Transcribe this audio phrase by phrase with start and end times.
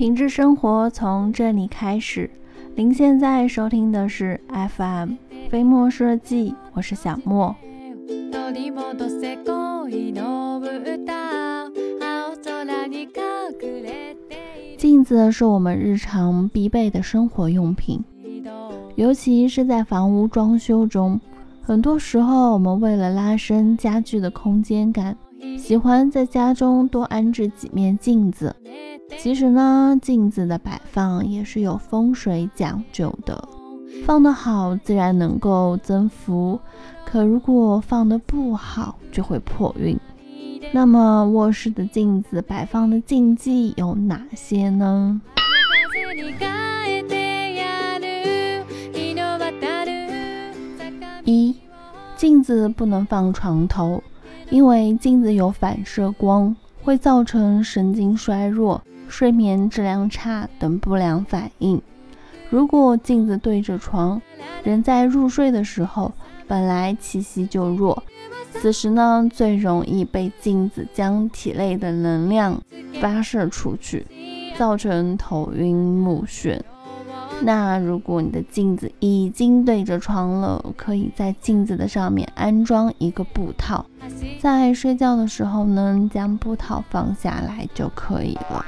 [0.00, 2.30] 品质生活从这里开始。
[2.74, 5.12] 您现在收听的是 FM
[5.50, 7.54] 飞墨设计，我是小莫。
[14.78, 18.02] 镜子是我们日常必备的生活用品，
[18.94, 21.20] 尤其是在房屋装修中，
[21.60, 25.14] 很多时候我们为了拉伸家具的空间感，
[25.58, 28.54] 喜欢在家中多安置几面镜子。
[29.18, 33.48] 其实呢，镜子的摆放也是有风水讲究的，
[34.04, 36.58] 放得好自然能够增福，
[37.04, 39.98] 可如果放得不好就会破运。
[40.72, 45.20] 那么卧室的镜子摆放的禁忌有哪些呢？
[51.24, 51.54] 一，
[52.16, 54.02] 镜子不能放床头，
[54.50, 61.80] 因为镜子有反射光，会造成神经衰弱、睡眠质量差等不良反应。
[62.50, 64.20] 如果镜子对着床，
[64.64, 66.12] 人在入睡的时候
[66.48, 68.02] 本来气息就弱。
[68.52, 72.60] 此时呢，最容易被镜子将体内的能量
[73.00, 74.04] 发射出去，
[74.58, 76.60] 造成头晕目眩。
[77.42, 83.84] 那如果你的镜子已经对着床了，可以在镜子的上面安装一个布套，
[84.40, 88.64] 在睡觉的时候呢，将布套放下来就可以了。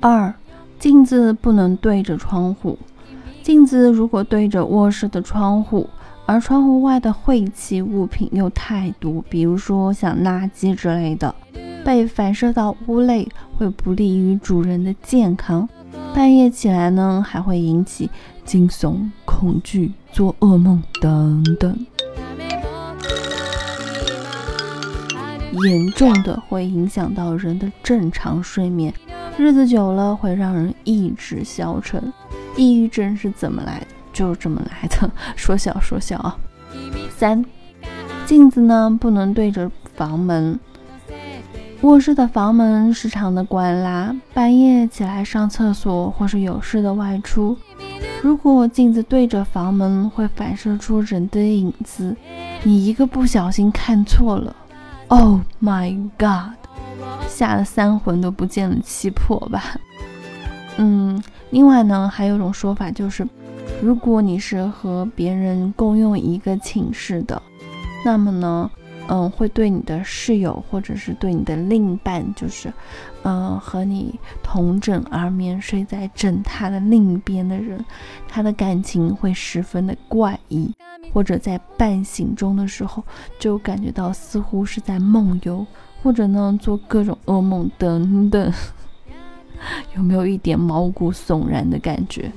[0.00, 0.34] 二。
[0.76, 2.78] 镜子不能对着窗户。
[3.42, 5.88] 镜子如果对着卧室的窗户，
[6.26, 11.33] 而窗户外的晦气物品又太多，比如说像垃圾之类的，
[11.84, 15.68] 被反射到屋内，会不利于主人的健康。
[16.14, 18.08] 半夜起来呢，还会引起
[18.44, 21.86] 惊悚、恐惧、做噩梦等等，
[25.64, 28.92] 严重的会影响到人的正常睡眠。
[29.36, 32.12] 日子久了会让人意志消沉，
[32.56, 33.86] 抑郁症是怎么来的？
[34.12, 35.10] 就是这么来的。
[35.34, 36.38] 说笑说笑啊。
[37.10, 37.44] 三，
[38.24, 40.58] 镜子呢不能对着房门。
[41.84, 47.54] 卧室的房门时常的关拉，半夜起来上厕所或是有事的外出，
[48.22, 52.16] 如果镜子对着房门，会反射出人的影子，
[52.62, 54.56] 你一个不小心看错了
[55.08, 56.56] ，Oh my God！
[57.28, 59.76] 吓得三魂都不见了七魄吧。
[60.78, 63.28] 嗯，另外呢，还有一种说法就是，
[63.82, 67.42] 如果你是和别人共用一个寝室的，
[68.06, 68.70] 那么呢，
[69.08, 72.72] 嗯，会对你的室友或者是对你的另一半，就是，
[73.22, 77.84] 嗯，和你同枕而眠、睡在枕榻的另一边的人，
[78.28, 80.74] 他的感情会十分的怪异，
[81.12, 83.02] 或者在半醒中的时候
[83.38, 85.66] 就感觉到似乎是在梦游。
[86.02, 88.52] 或者呢，做各种噩梦等等，
[89.96, 92.30] 有没有一点毛骨悚然的感觉？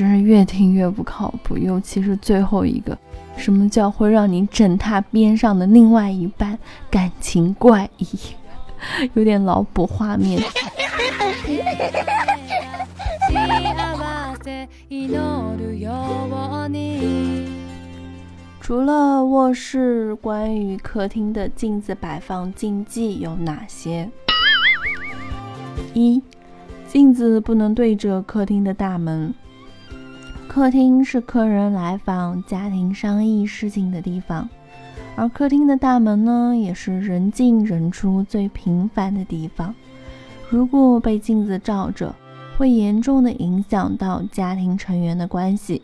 [0.00, 2.96] 真是越听越不靠谱，尤其是最后一个，
[3.36, 6.58] 什么叫会让你枕榻边上的另外一半
[6.90, 8.06] 感情怪异？
[9.12, 10.42] 有点脑补画面。
[18.58, 24.10] 除了卧室，关于客厅的镜子摆放禁忌有哪些？
[25.92, 26.22] 一、
[26.88, 29.34] 镜子不能对着客厅的大门。
[30.52, 34.48] 客厅是客人来访、家庭商议事情的地方，
[35.14, 39.72] 而客厅的大门呢，也是人进人出最频繁的地方。
[40.48, 42.12] 如果被镜子照着，
[42.58, 45.82] 会严重的影响到家庭成员的关系。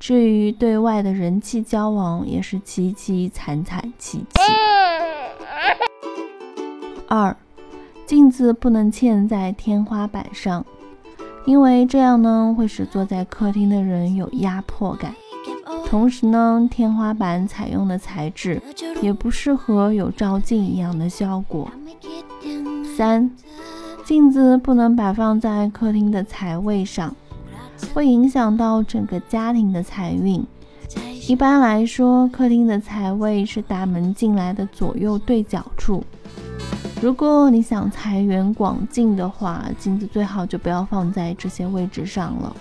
[0.00, 4.40] 至于对外的人际交往，也是凄凄惨惨戚戚。
[7.06, 7.36] 二，
[8.06, 10.64] 镜子不能嵌在天花板上，
[11.46, 15.14] 因为这样呢会使坐在客厅的人有压迫感。
[15.86, 18.60] 同时呢，天花板采用的材质
[19.00, 21.70] 也不适合有照镜一样的效果。
[22.96, 23.30] 三，
[24.04, 27.14] 镜子不能摆放在客厅的财位上。
[27.92, 30.42] 会影响到整个家庭的财运。
[31.28, 36.02] 一般来说，客厅的财位是大门进来的左右对角处。
[37.02, 42.56] 如果你想财源广进的话，镜子最好就不要放在这些位置上了。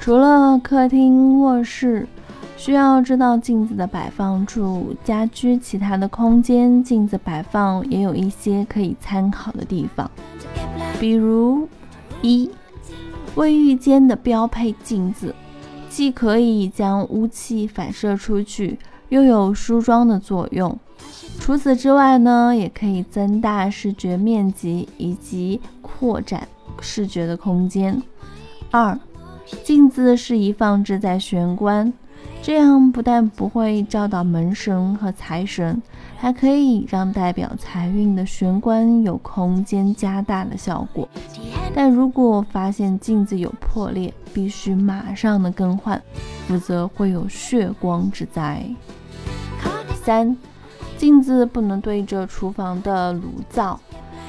[0.00, 2.06] 除了客厅、卧室，
[2.56, 10.10] 需要知道镜子的摆放处，家居其他的空间，镜子摆放也有一些可以参考的地方。
[10.98, 11.68] 比如，
[12.22, 12.50] 一
[13.36, 15.32] 卫浴间的标配镜子，
[15.88, 18.78] 既可以将污气反射出去，
[19.08, 20.78] 又有梳妆的作用。
[21.38, 26.48] 除此之外呢，也可以增大视觉面积以及扩展
[26.80, 28.02] 视觉的空间。
[28.70, 28.98] 二，
[29.62, 31.92] 镜子适宜放置在玄关，
[32.42, 35.80] 这样不但不会照到门神和财神，
[36.16, 41.08] 还可以让代表财运的玄关有空间加大的效果。
[41.76, 46.02] 但如果发现镜子有破裂，必须马上的更换，
[46.48, 48.64] 否则会有血光之灾。
[50.02, 50.34] 三。
[50.96, 53.78] 镜子不能对着厨房的炉灶，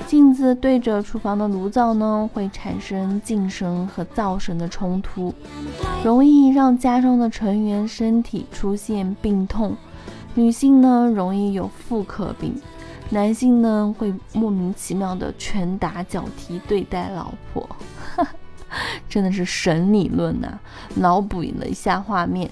[0.06, 5.34] 镜子对着厨房的炉灶呢，会产生镜神和灶神的冲突，
[6.04, 9.78] 容易让家中的成员身体出现病痛。
[10.36, 12.52] 女性呢，容易有妇科病；
[13.10, 17.68] 男性呢，会莫名其妙的拳打脚踢对待老婆。
[19.08, 20.60] 真的是神理论呐！
[20.96, 22.52] 脑补了一下画面，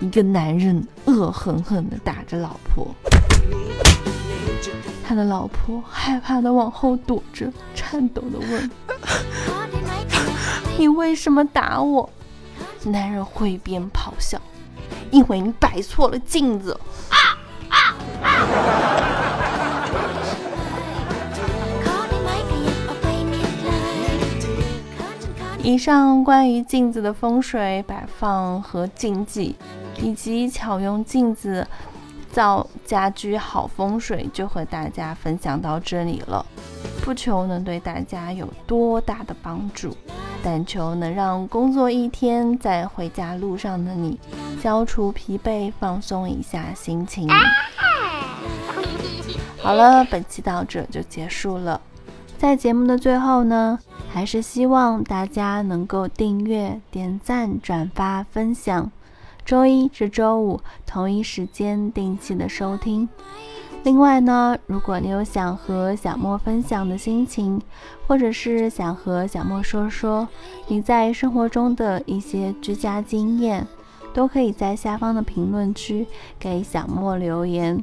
[0.00, 2.94] 一个男人恶狠狠的打着老婆。
[5.06, 8.70] 他的老婆害怕的往后躲着，颤抖的问
[10.78, 12.08] ：“你为什么打我？”
[12.84, 14.38] 男人挥鞭咆哮
[15.10, 16.78] ：“因为你摆错了镜子。”
[17.08, 17.16] 啊
[17.70, 19.13] 啊啊
[25.64, 29.56] 以上关于镜子的风水摆放和禁忌，
[29.96, 31.66] 以及巧用镜子。
[32.30, 36.44] 造家居好风水就和大家分享到这里了，
[37.02, 39.96] 不求能对大家有多大的帮助，
[40.42, 44.18] 但求能让工作一天在回家路上的你
[44.60, 47.28] 消除疲惫，放松一下心情。
[49.62, 51.80] 好了，本期到这就结束了。
[52.36, 53.78] 在节目的最后呢，
[54.14, 58.92] 还是希望大家能够订阅、点赞、转发、分享。
[59.44, 63.08] 周一至周五同一时间定期的收听。
[63.82, 67.60] 另外呢，如果你有想和小莫分享的心情，
[68.06, 70.28] 或者是想和小莫说说
[70.68, 73.66] 你在生活中的一些居家经验，
[74.12, 76.06] 都可以在下方的评论区
[76.38, 77.82] 给小莫留言。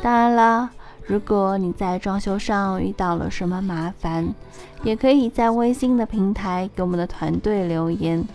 [0.00, 0.70] 当然了，
[1.06, 4.34] 如果你在装修上遇到了什么麻烦，
[4.82, 8.26] 也可以在微信的平台给我们的团队留言。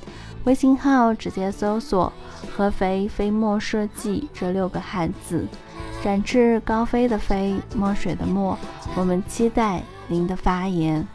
[0.45, 2.12] 微信号直接搜索
[2.56, 5.45] “合肥飞墨设计”这六个汉字，
[6.01, 8.57] 展翅高飞的飞，墨水的墨，
[8.95, 11.06] 我们期待您的发言。